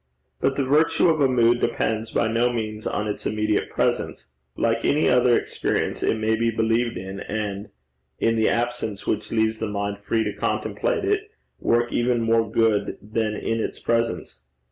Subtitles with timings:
[0.39, 4.25] But the virtue of a mood depends by no means on its immediate presence.
[4.57, 7.69] Like any other experience, it may be believed in, and,
[8.17, 11.29] in the absence which leaves the mind free to contemplate it,
[11.59, 14.39] work even more good than in its presence.